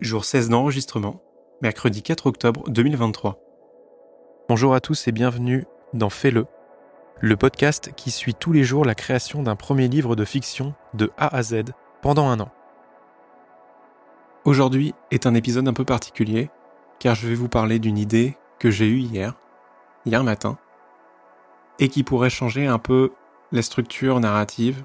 jour 0.00 0.24
16 0.24 0.48
d'enregistrement, 0.48 1.20
mercredi 1.60 2.02
4 2.02 2.26
octobre 2.26 2.70
2023. 2.70 3.38
Bonjour 4.48 4.74
à 4.74 4.80
tous 4.80 5.06
et 5.06 5.12
bienvenue 5.12 5.66
dans 5.92 6.08
Fais-le, 6.08 6.46
le 7.20 7.36
podcast 7.36 7.92
qui 7.96 8.10
suit 8.10 8.34
tous 8.34 8.52
les 8.52 8.64
jours 8.64 8.86
la 8.86 8.94
création 8.94 9.42
d'un 9.42 9.56
premier 9.56 9.88
livre 9.88 10.16
de 10.16 10.24
fiction 10.24 10.74
de 10.94 11.12
A 11.18 11.36
à 11.36 11.42
Z 11.42 11.64
pendant 12.00 12.28
un 12.28 12.40
an. 12.40 12.50
Aujourd'hui 14.46 14.94
est 15.10 15.26
un 15.26 15.34
épisode 15.34 15.68
un 15.68 15.74
peu 15.74 15.84
particulier 15.84 16.48
car 16.98 17.14
je 17.14 17.28
vais 17.28 17.34
vous 17.34 17.50
parler 17.50 17.78
d'une 17.78 17.98
idée 17.98 18.38
que 18.58 18.70
j'ai 18.70 18.88
eue 18.88 19.00
hier, 19.00 19.34
hier 20.06 20.24
matin, 20.24 20.56
et 21.78 21.90
qui 21.90 22.04
pourrait 22.04 22.30
changer 22.30 22.66
un 22.66 22.78
peu 22.78 23.12
la 23.52 23.60
structure 23.60 24.18
narrative 24.18 24.82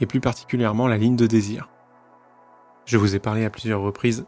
et 0.00 0.06
plus 0.06 0.20
particulièrement 0.20 0.88
la 0.88 0.98
ligne 0.98 1.16
de 1.16 1.26
désir. 1.26 1.70
Je 2.86 2.98
vous 2.98 3.16
ai 3.16 3.18
parlé 3.18 3.44
à 3.44 3.50
plusieurs 3.50 3.82
reprises 3.82 4.26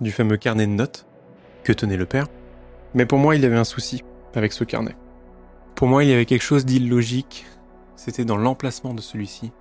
du 0.00 0.10
fameux 0.10 0.38
carnet 0.38 0.66
de 0.66 0.72
notes 0.72 1.06
que 1.62 1.74
tenait 1.74 1.98
le 1.98 2.06
père, 2.06 2.26
mais 2.94 3.04
pour 3.04 3.18
moi 3.18 3.36
il 3.36 3.42
y 3.42 3.46
avait 3.46 3.56
un 3.56 3.64
souci 3.64 4.02
avec 4.34 4.54
ce 4.54 4.64
carnet. 4.64 4.96
Pour 5.74 5.88
moi 5.88 6.04
il 6.04 6.10
y 6.10 6.14
avait 6.14 6.24
quelque 6.24 6.42
chose 6.42 6.64
d'illogique, 6.64 7.46
c'était 7.96 8.24
dans 8.24 8.38
l'emplacement 8.38 8.94
de 8.94 9.02
celui-ci. 9.02 9.52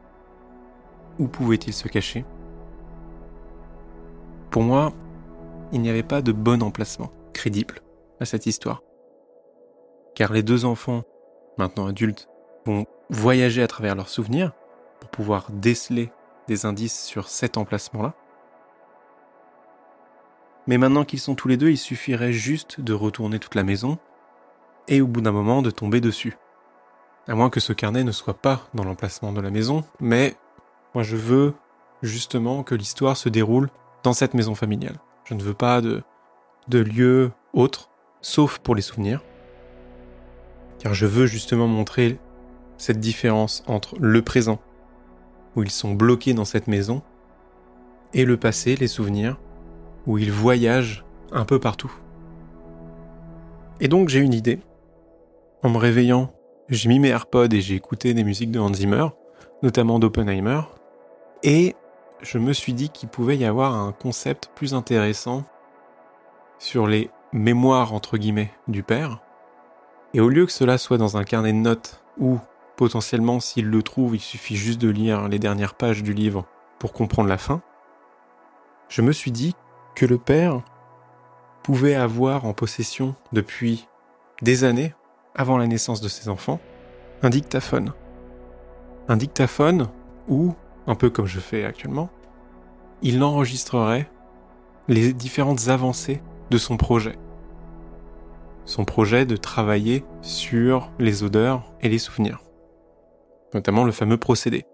Où 1.19 1.27
pouvait-il 1.27 1.73
se 1.73 1.89
cacher? 1.89 2.23
Pour 4.49 4.63
moi, 4.63 4.93
il 5.73 5.81
n'y 5.81 5.89
avait 5.89 6.03
pas 6.03 6.21
de 6.21 6.31
bon 6.31 6.63
emplacement 6.63 7.11
crédible 7.33 7.81
à 8.21 8.25
cette 8.25 8.45
histoire. 8.45 8.81
Car 10.15 10.31
les 10.31 10.43
deux 10.43 10.63
enfants, 10.63 11.03
maintenant 11.57 11.87
adultes, 11.87 12.29
vont 12.65 12.85
voyager 13.09 13.61
à 13.61 13.67
travers 13.67 13.95
leurs 13.95 14.09
souvenirs 14.09 14.53
pour 14.99 15.09
pouvoir 15.09 15.47
déceler 15.51 16.11
des 16.47 16.65
indices 16.65 17.03
sur 17.03 17.27
cet 17.27 17.57
emplacement-là. 17.57 18.13
Mais 20.67 20.77
maintenant 20.77 21.05
qu'ils 21.05 21.19
sont 21.19 21.35
tous 21.35 21.47
les 21.47 21.57
deux, 21.57 21.69
il 21.69 21.77
suffirait 21.77 22.33
juste 22.33 22.81
de 22.81 22.93
retourner 22.93 23.39
toute 23.39 23.55
la 23.55 23.63
maison 23.63 23.97
et 24.87 25.01
au 25.01 25.07
bout 25.07 25.21
d'un 25.21 25.31
moment 25.31 25.61
de 25.61 25.71
tomber 25.71 26.01
dessus. 26.01 26.37
À 27.27 27.35
moins 27.35 27.49
que 27.49 27.59
ce 27.59 27.73
carnet 27.73 28.03
ne 28.03 28.11
soit 28.11 28.41
pas 28.41 28.67
dans 28.73 28.83
l'emplacement 28.83 29.33
de 29.33 29.41
la 29.41 29.49
maison, 29.49 29.83
mais 29.99 30.35
moi 30.93 31.03
je 31.03 31.15
veux 31.15 31.53
justement 32.01 32.63
que 32.63 32.75
l'histoire 32.75 33.17
se 33.17 33.29
déroule 33.29 33.69
dans 34.03 34.13
cette 34.13 34.33
maison 34.33 34.55
familiale. 34.55 34.99
Je 35.25 35.33
ne 35.33 35.43
veux 35.43 35.53
pas 35.53 35.81
de, 35.81 36.03
lieu 36.71 37.31
autre, 37.53 37.89
sauf 38.21 38.59
pour 38.59 38.75
les 38.75 38.81
souvenirs. 38.81 39.23
Car 40.79 40.93
je 40.93 41.05
veux 41.05 41.25
justement 41.25 41.67
montrer 41.67 42.19
cette 42.77 42.99
différence 42.99 43.63
entre 43.67 43.97
le 43.99 44.21
présent, 44.21 44.61
où 45.55 45.63
ils 45.63 45.71
sont 45.71 45.93
bloqués 45.93 46.33
dans 46.33 46.45
cette 46.45 46.67
maison, 46.67 47.01
et 48.13 48.23
le 48.23 48.37
passé, 48.37 48.75
les 48.75 48.87
souvenirs, 48.87 49.37
où 50.07 50.17
il 50.17 50.31
voyage 50.31 51.05
un 51.31 51.45
peu 51.45 51.59
partout. 51.59 51.91
Et 53.79 53.87
donc 53.87 54.09
j'ai 54.09 54.19
une 54.19 54.33
idée. 54.33 54.59
En 55.61 55.69
me 55.69 55.77
réveillant, 55.77 56.33
j'ai 56.69 56.89
mis 56.89 56.99
mes 56.99 57.09
AirPods 57.09 57.49
et 57.51 57.61
j'ai 57.61 57.75
écouté 57.75 58.13
des 58.13 58.23
musiques 58.23 58.51
de 58.51 58.59
Hans 58.59 58.73
Zimmer, 58.73 59.07
notamment 59.61 59.99
d'Oppenheimer, 59.99 60.61
et 61.43 61.75
je 62.21 62.39
me 62.39 62.53
suis 62.53 62.73
dit 62.73 62.89
qu'il 62.89 63.09
pouvait 63.09 63.37
y 63.37 63.45
avoir 63.45 63.75
un 63.75 63.91
concept 63.91 64.49
plus 64.55 64.73
intéressant 64.73 65.43
sur 66.57 66.87
les 66.87 67.11
mémoires 67.31 67.93
entre 67.93 68.17
guillemets 68.17 68.51
du 68.67 68.81
père. 68.81 69.19
Et 70.13 70.21
au 70.21 70.29
lieu 70.29 70.45
que 70.45 70.51
cela 70.51 70.77
soit 70.77 70.97
dans 70.97 71.17
un 71.17 71.23
carnet 71.23 71.53
de 71.53 71.57
notes 71.57 72.03
où 72.17 72.39
potentiellement 72.75 73.39
s'il 73.39 73.67
le 73.67 73.83
trouve 73.83 74.15
il 74.15 74.21
suffit 74.21 74.55
juste 74.55 74.81
de 74.81 74.89
lire 74.89 75.27
les 75.27 75.39
dernières 75.39 75.75
pages 75.75 76.01
du 76.01 76.13
livre 76.13 76.45
pour 76.79 76.93
comprendre 76.93 77.29
la 77.29 77.37
fin, 77.37 77.61
je 78.89 79.01
me 79.01 79.11
suis 79.11 79.31
dit 79.31 79.55
le 80.05 80.17
père 80.17 80.61
pouvait 81.63 81.95
avoir 81.95 82.45
en 82.45 82.53
possession 82.53 83.15
depuis 83.33 83.87
des 84.41 84.63
années, 84.63 84.93
avant 85.35 85.57
la 85.57 85.67
naissance 85.67 86.01
de 86.01 86.07
ses 86.07 86.29
enfants, 86.29 86.59
un 87.23 87.29
dictaphone. 87.29 87.93
Un 89.07 89.17
dictaphone 89.17 89.89
où, 90.27 90.53
un 90.85 90.95
peu 90.95 91.09
comme 91.09 91.25
je 91.25 91.39
fais 91.39 91.63
actuellement, 91.63 92.09
il 93.01 93.23
enregistrerait 93.23 94.09
les 94.87 95.13
différentes 95.13 95.67
avancées 95.67 96.21
de 96.49 96.57
son 96.57 96.77
projet. 96.77 97.17
Son 98.65 98.85
projet 98.85 99.25
de 99.25 99.37
travailler 99.37 100.03
sur 100.21 100.91
les 100.99 101.23
odeurs 101.23 101.73
et 101.81 101.89
les 101.89 101.99
souvenirs, 101.99 102.41
notamment 103.53 103.83
le 103.83 103.91
fameux 103.91 104.17
procédé. 104.17 104.65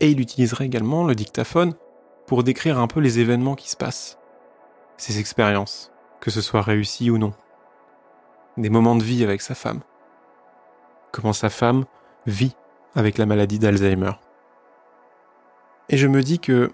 Et 0.00 0.10
il 0.10 0.20
utiliserait 0.20 0.66
également 0.66 1.04
le 1.04 1.14
dictaphone 1.14 1.74
pour 2.26 2.42
décrire 2.42 2.78
un 2.78 2.86
peu 2.86 3.00
les 3.00 3.20
événements 3.20 3.54
qui 3.54 3.70
se 3.70 3.76
passent, 3.76 4.18
ses 4.96 5.18
expériences, 5.18 5.92
que 6.20 6.30
ce 6.30 6.40
soit 6.40 6.62
réussi 6.62 7.10
ou 7.10 7.18
non, 7.18 7.32
des 8.56 8.70
moments 8.70 8.96
de 8.96 9.04
vie 9.04 9.22
avec 9.22 9.40
sa 9.40 9.54
femme, 9.54 9.80
comment 11.12 11.32
sa 11.32 11.50
femme 11.50 11.84
vit 12.26 12.56
avec 12.94 13.18
la 13.18 13.26
maladie 13.26 13.58
d'Alzheimer. 13.58 14.12
Et 15.88 15.96
je 15.96 16.08
me 16.08 16.22
dis 16.22 16.40
que 16.40 16.72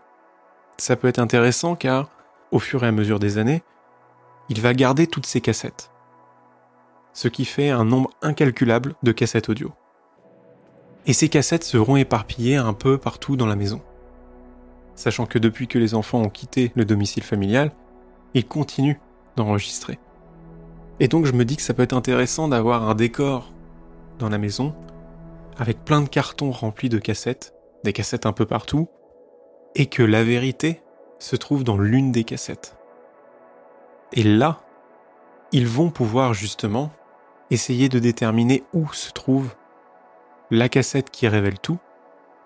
ça 0.79 0.97
peut 0.97 1.09
être 1.09 1.19
intéressant 1.19 1.77
car, 1.77 2.11
au 2.51 2.59
fur 2.59 2.85
et 2.85 2.89
à 2.89 2.93
mesure 2.93 3.19
des 3.19 3.39
années, 3.39 3.63
il 4.49 4.61
va 4.61 4.73
garder 4.73 5.07
toutes 5.07 5.27
ses 5.27 5.41
cassettes, 5.41 5.91
ce 7.13 7.29
qui 7.29 7.45
fait 7.45 7.71
un 7.71 7.85
nombre 7.85 8.11
incalculable 8.23 8.95
de 9.03 9.13
cassettes 9.13 9.51
audio. 9.51 9.73
Et 11.05 11.13
ces 11.13 11.29
cassettes 11.29 11.65
seront 11.65 11.97
éparpillées 11.97 12.57
un 12.57 12.73
peu 12.73 12.97
partout 12.97 13.37
dans 13.37 13.47
la 13.47 13.57
maison 13.57 13.83
sachant 14.95 15.27
que 15.27 15.39
depuis 15.39 15.69
que 15.69 15.79
les 15.79 15.95
enfants 15.95 16.21
ont 16.21 16.29
quitté 16.29 16.73
le 16.75 16.85
domicile 16.85 17.23
familial, 17.23 17.73
ils 18.35 18.47
continuent 18.47 18.99
d'enregistrer. 19.37 19.99
Et 21.01 21.09
donc 21.09 21.27
je 21.27 21.33
me 21.33 21.45
dis 21.45 21.57
que 21.57 21.63
ça 21.63 21.75
peut 21.75 21.83
être 21.83 21.97
intéressant 21.97 22.49
d'avoir 22.49 22.89
un 22.89 22.95
décor 22.95 23.53
dans 24.19 24.29
la 24.29 24.39
maison, 24.39 24.75
avec 25.59 25.85
plein 25.85 26.01
de 26.01 26.09
cartons 26.09 26.51
remplis 26.51 26.89
de 26.89 26.99
cassettes, 26.99 27.55
des 27.85 27.93
cassettes 27.93 28.27
un 28.27 28.33
peu 28.33 28.47
partout, 28.47 28.89
et 29.75 29.87
que 29.87 30.03
la 30.03 30.23
vérité 30.23 30.83
se 31.19 31.37
trouve 31.37 31.65
dans 31.65 31.79
l'une 31.79 32.13
des 32.13 32.25
cassettes. 32.25 32.77
Et 34.13 34.23
là, 34.23 34.61
ils 35.53 35.67
vont 35.67 35.91
pouvoir 35.91 36.35
justement 36.35 36.91
essayer 37.51 37.89
de 37.89 37.99
déterminer 37.99 38.65
où 38.73 38.93
se 38.93 39.13
trouve 39.13 39.55
la 40.51 40.69
cassette 40.69 41.11
qui 41.11 41.29
révèle 41.29 41.59
tout, 41.59 41.79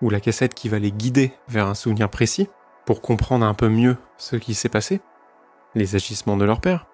ou 0.01 0.09
la 0.09 0.19
cassette 0.19 0.53
qui 0.53 0.69
va 0.69 0.79
les 0.79 0.91
guider 0.91 1.31
vers 1.47 1.67
un 1.67 1.73
souvenir 1.73 2.09
précis 2.09 2.49
pour 2.85 3.01
comprendre 3.01 3.45
un 3.45 3.53
peu 3.53 3.69
mieux 3.69 3.97
ce 4.17 4.35
qui 4.35 4.53
s'est 4.53 4.69
passé, 4.69 5.01
les 5.75 5.95
agissements 5.95 6.37
de 6.37 6.45
leur 6.45 6.61
père. 6.61 6.87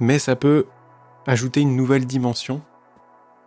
Mais 0.00 0.18
ça 0.18 0.36
peut 0.36 0.66
ajouter 1.26 1.60
une 1.60 1.76
nouvelle 1.76 2.06
dimension 2.06 2.62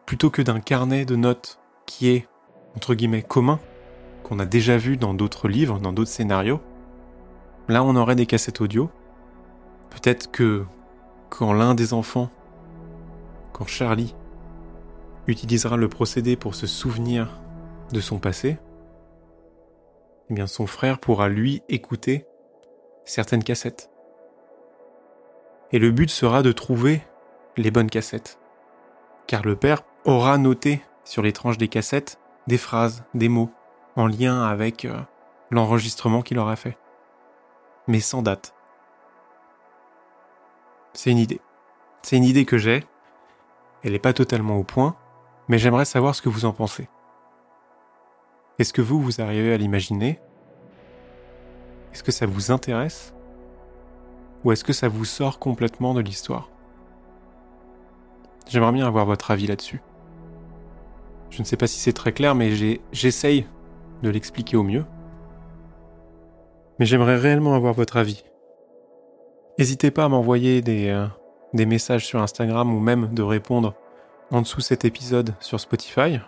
plutôt 0.06 0.30
que 0.30 0.42
d'un 0.42 0.60
carnet 0.60 1.06
de 1.06 1.16
notes 1.16 1.60
qui 1.86 2.10
est 2.10 2.28
entre 2.76 2.94
guillemets 2.94 3.24
commun 3.24 3.60
qu'on 4.24 4.40
a 4.40 4.46
déjà 4.46 4.78
vu 4.78 4.98
dans 4.98 5.14
d'autres 5.14 5.48
livres, 5.48 5.80
dans 5.80 5.94
d'autres 5.94 6.12
scénarios. 6.12 6.62
Là, 7.68 7.84
on 7.84 7.96
aurait 7.96 8.16
des 8.16 8.26
cassettes 8.26 8.62
audio. 8.62 8.90
Peut-être 9.90 10.32
que 10.32 10.66
quand 11.30 11.54
l'un 11.54 11.76
des 11.76 11.94
enfants, 11.94 12.30
quand 13.54 13.68
Charlie 13.68 14.16
utilisera 15.28 15.78
le 15.78 15.88
procédé 15.90 16.36
pour 16.36 16.56
se 16.56 16.68
souvenir 16.68 17.30
de 17.92 18.00
son 18.00 18.20
passé, 18.20 18.58
eh 20.30 20.34
bien 20.34 20.48
son 20.48 20.68
frère 20.68 21.00
pourra 21.00 21.30
lui 21.30 21.62
écouter 21.70 22.26
certaines 23.06 23.44
cassettes. 23.44 23.90
Et 25.72 25.80
le 25.80 25.92
but 25.92 26.10
sera 26.10 26.44
de 26.44 26.52
trouver 26.52 27.02
les 27.58 27.72
bonnes 27.72 27.90
cassettes. 27.90 28.40
Car 29.28 29.44
le 29.44 29.56
père 29.56 29.84
aura 30.06 30.38
noté 30.38 30.82
sur 31.04 31.22
les 31.22 31.34
tranches 31.34 31.58
des 31.58 31.68
cassettes 31.68 32.22
des 32.48 32.58
phrases, 32.58 33.04
des 33.14 33.30
mots, 33.30 33.52
en 33.96 34.08
lien 34.08 34.44
avec 34.44 34.86
euh, 34.86 35.00
l'enregistrement 35.50 36.22
qu'il 36.22 36.40
aura 36.40 36.56
fait. 36.56 36.78
Mais 37.88 38.00
sans 38.00 38.22
date. 38.22 38.54
C'est 40.94 41.12
une 41.12 41.18
idée. 41.18 41.42
C'est 42.02 42.18
une 42.18 42.24
idée 42.24 42.46
que 42.46 42.58
j'ai. 42.58 42.84
Elle 43.84 43.94
n'est 43.94 44.00
pas 44.00 44.14
totalement 44.14 44.58
au 44.58 44.64
point, 44.64 44.96
mais 45.48 45.58
j'aimerais 45.58 45.86
savoir 45.86 46.16
ce 46.16 46.22
que 46.22 46.30
vous 46.30 46.46
en 46.46 46.54
pensez. 46.54 46.90
Est-ce 48.62 48.74
que 48.74 48.84
vous, 48.84 49.02
vous 49.02 49.22
arrivez 49.22 49.52
à 49.56 49.58
l'imaginer? 49.58 50.20
Est-ce 51.92 52.04
que 52.04 52.12
ça 52.12 52.28
vous 52.28 52.52
intéresse? 52.52 53.12
Ou 54.44 54.52
est-ce 54.52 54.64
que 54.64 54.72
ça 54.72 54.88
vous 54.88 55.04
sort 55.04 55.40
complètement 55.40 55.96
de 55.96 56.00
l'histoire? 56.00 56.48
J'aimerais 58.48 58.74
bien 58.74 58.86
avoir 58.86 59.08
votre 59.08 59.32
avis 59.32 59.48
là-dessus. 59.48 59.82
Je 61.32 61.40
ne 61.40 61.44
sais 61.44 61.58
pas 61.58 61.66
si 61.66 61.80
c'est 61.80 61.92
très 61.92 62.12
clair, 62.12 62.36
mais 62.36 62.52
j'essaye 62.92 63.48
de 64.04 64.12
l'expliquer 64.12 64.58
au 64.58 64.64
mieux. 64.64 64.86
Mais 66.78 66.86
j'aimerais 66.86 67.18
réellement 67.18 67.56
avoir 67.56 67.74
votre 67.74 67.98
avis. 67.98 68.24
N'hésitez 69.58 69.90
pas 69.90 70.06
à 70.06 70.10
m'envoyer 70.10 70.62
des, 70.62 70.90
euh, 70.90 71.08
des 71.56 71.66
messages 71.66 72.06
sur 72.06 72.22
Instagram 72.22 72.72
ou 72.72 72.80
même 72.80 73.12
de 73.12 73.24
répondre 73.24 73.74
en 74.30 74.44
dessous 74.44 74.62
cet 74.62 74.86
épisode 74.86 75.34
sur 75.40 75.60
Spotify 75.60 76.20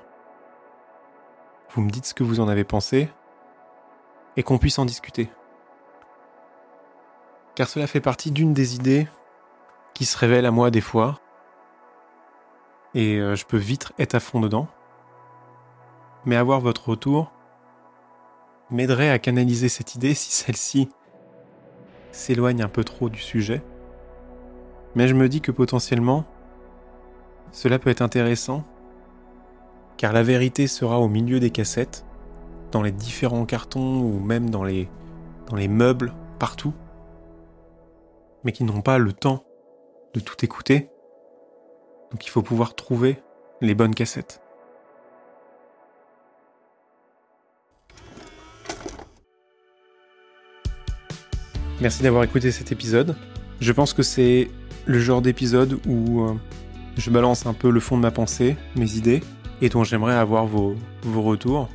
vous 1.74 1.82
me 1.82 1.90
dites 1.90 2.06
ce 2.06 2.14
que 2.14 2.24
vous 2.24 2.40
en 2.40 2.48
avez 2.48 2.64
pensé 2.64 3.10
et 4.38 4.44
qu'on 4.44 4.58
puisse 4.58 4.80
en 4.80 4.86
discuter. 4.86 5.30
car 7.56 7.68
cela 7.68 7.88
fait 7.88 8.02
partie 8.02 8.32
d'une 8.32 8.54
des 8.54 8.76
idées 8.76 9.08
qui 9.94 10.06
se 10.06 10.18
révèlent 10.18 10.46
à 10.46 10.52
moi 10.52 10.72
des 10.72 10.82
fois, 10.82 11.20
et 12.96 13.18
euh, 13.18 13.36
je 13.36 13.46
peux 13.46 13.58
vite 13.58 13.92
être 14.00 14.16
à 14.16 14.20
fond 14.20 14.40
dedans. 14.40 14.68
Mais 16.26 16.36
avoir 16.36 16.62
votre 16.62 16.90
retour 16.90 17.32
m'aiderait 18.72 19.10
à 19.10 19.20
canaliser 19.20 19.70
cette 19.70 19.96
idée 19.96 20.14
si 20.14 20.32
celle-ci 20.32 20.90
s'éloigne 22.12 22.64
un 22.64 22.70
peu 22.70 22.84
trop 22.84 23.10
du 23.10 23.20
sujet. 23.20 23.62
Mais 24.96 25.08
je 25.08 25.16
me 25.16 25.28
dis 25.28 25.42
que 25.42 25.52
potentiellement, 25.52 26.26
cela 27.52 27.78
peut 27.78 27.90
être 27.90 28.02
intéressant, 28.02 28.64
car 30.04 30.12
la 30.12 30.22
vérité 30.22 30.68
sera 30.68 31.00
au 31.00 31.08
milieu 31.08 31.40
des 31.40 31.50
cassettes, 31.50 32.04
dans 32.74 32.82
les 32.82 32.92
différents 32.92 33.46
cartons 33.46 34.02
ou 34.02 34.20
même 34.20 34.50
dans 34.50 34.66
les, 34.66 34.90
dans 35.50 35.56
les 35.56 35.70
meubles, 35.70 36.14
partout, 36.40 36.74
mais 38.44 38.52
qui 38.52 38.66
n'ont 38.66 38.82
pas 38.82 38.98
le 38.98 39.14
temps 39.14 39.46
de 40.14 40.20
tout 40.20 40.44
écouter. 40.44 40.90
Donc 42.12 42.26
il 42.26 42.30
faut 42.30 42.42
pouvoir 42.42 42.76
trouver 42.76 43.24
les 43.62 43.76
bonnes 43.76 43.96
cassettes. 43.96 44.42
Merci 51.80 52.04
d'avoir 52.04 52.26
écouté 52.26 52.52
cet 52.52 52.74
épisode. 52.74 53.16
Je 53.62 53.72
pense 53.72 53.94
que 53.94 54.04
c'est 54.04 54.52
le 54.86 55.00
genre 55.00 55.22
d'épisode 55.22 55.80
où 55.88 56.26
euh, 56.26 56.34
je 56.98 57.10
balance 57.10 57.46
un 57.46 57.54
peu 57.54 57.70
le 57.70 57.80
fond 57.80 57.96
de 57.96 58.02
ma 58.02 58.12
pensée, 58.12 58.58
mes 58.76 58.98
idées, 58.98 59.22
et 59.64 59.70
dont 59.70 59.86
j'aimerais 59.86 60.16
avoir 60.16 60.46
vos, 60.46 60.76
retours, 61.06 61.70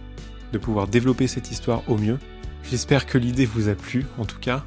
de 0.52 0.58
pouvoir 0.58 0.88
développer 0.88 1.26
cette 1.26 1.50
histoire 1.50 1.82
au 1.88 1.96
mieux. 1.96 2.19
J'espère 2.62 3.06
que 3.06 3.17
l'idée 3.17 3.46
vous 3.46 3.70
a 3.70 3.75
plu, 3.75 4.05
en 4.19 4.26
tout 4.26 4.38
cas. 4.38 4.62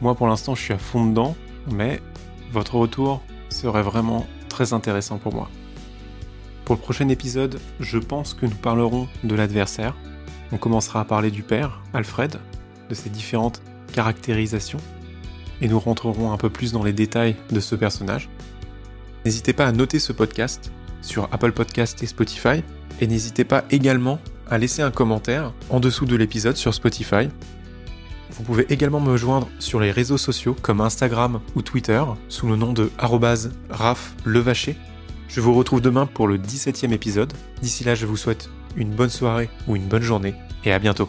Moi 0.00 0.14
pour 0.14 0.26
l'instant 0.26 0.54
je 0.54 0.62
suis 0.62 0.72
à 0.72 0.78
fond 0.78 1.06
dedans, 1.06 1.36
mais 1.70 2.00
votre 2.52 2.76
retour 2.76 3.20
serait 3.50 3.82
vraiment 3.82 4.26
très 4.48 4.72
intéressant 4.72 5.18
pour 5.18 5.34
moi. 5.34 5.50
Pour 6.64 6.76
le 6.76 6.80
prochain 6.80 7.08
épisode, 7.10 7.60
je 7.80 7.98
pense 7.98 8.32
que 8.32 8.46
nous 8.46 8.54
parlerons 8.54 9.08
de 9.24 9.34
l'adversaire. 9.34 9.94
On 10.50 10.56
commencera 10.56 11.00
à 11.00 11.04
parler 11.04 11.30
du 11.30 11.42
père, 11.42 11.82
Alfred, 11.92 12.38
de 12.88 12.94
ses 12.94 13.10
différentes 13.10 13.60
caractérisations, 13.92 14.80
et 15.60 15.68
nous 15.68 15.78
rentrerons 15.78 16.32
un 16.32 16.38
peu 16.38 16.48
plus 16.48 16.72
dans 16.72 16.82
les 16.82 16.94
détails 16.94 17.36
de 17.50 17.60
ce 17.60 17.74
personnage. 17.74 18.30
N'hésitez 19.26 19.52
pas 19.52 19.66
à 19.66 19.72
noter 19.72 19.98
ce 19.98 20.14
podcast 20.14 20.72
sur 21.04 21.28
Apple 21.30 21.52
Podcast 21.52 22.02
et 22.02 22.06
Spotify, 22.06 22.62
et 23.00 23.06
n'hésitez 23.06 23.44
pas 23.44 23.64
également 23.70 24.18
à 24.50 24.58
laisser 24.58 24.82
un 24.82 24.90
commentaire 24.90 25.52
en 25.70 25.80
dessous 25.80 26.06
de 26.06 26.16
l'épisode 26.16 26.56
sur 26.56 26.74
Spotify. 26.74 27.28
Vous 28.30 28.42
pouvez 28.42 28.66
également 28.70 29.00
me 29.00 29.16
joindre 29.16 29.48
sur 29.58 29.78
les 29.78 29.92
réseaux 29.92 30.18
sociaux 30.18 30.56
comme 30.60 30.80
Instagram 30.80 31.40
ou 31.54 31.62
Twitter 31.62 32.02
sous 32.28 32.48
le 32.48 32.56
nom 32.56 32.72
de 32.72 32.90
@raflevacher. 33.70 34.76
Je 35.28 35.40
vous 35.40 35.54
retrouve 35.54 35.80
demain 35.80 36.06
pour 36.06 36.26
le 36.26 36.38
17e 36.38 36.92
épisode. 36.92 37.32
D'ici 37.62 37.84
là, 37.84 37.94
je 37.94 38.06
vous 38.06 38.16
souhaite 38.16 38.50
une 38.76 38.90
bonne 38.90 39.10
soirée 39.10 39.48
ou 39.68 39.76
une 39.76 39.86
bonne 39.86 40.02
journée 40.02 40.34
et 40.64 40.72
à 40.72 40.78
bientôt. 40.78 41.08